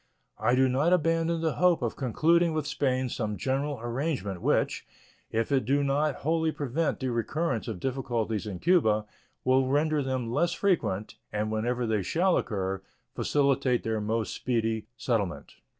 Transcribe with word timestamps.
I 0.39 0.55
do 0.55 0.67
not 0.67 0.93
abandon 0.93 1.41
the 1.41 1.57
hope 1.57 1.83
of 1.83 1.95
concluding 1.95 2.53
with 2.55 2.65
Spain 2.65 3.07
some 3.07 3.37
general 3.37 3.79
arrangement 3.83 4.41
which, 4.41 4.83
if 5.31 5.51
it 5.51 5.63
do 5.65 5.83
not 5.83 6.15
wholly 6.25 6.51
prevent 6.51 6.99
the 6.99 7.11
recurrence 7.11 7.67
of 7.67 7.79
difficulties 7.79 8.47
in 8.47 8.57
Cuba, 8.57 9.05
will 9.43 9.67
render 9.67 10.01
them 10.01 10.31
less 10.33 10.53
frequent, 10.53 11.17
and, 11.31 11.51
whenever 11.51 11.85
they 11.85 12.01
shall 12.01 12.35
occur, 12.35 12.81
facilitate 13.13 13.83
their 13.83 14.01
more 14.01 14.25
speedy 14.25 14.87
settlement. 14.97 15.57